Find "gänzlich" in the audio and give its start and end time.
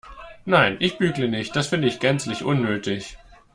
1.99-2.43